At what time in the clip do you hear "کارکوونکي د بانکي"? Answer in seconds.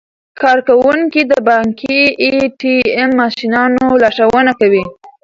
0.41-1.99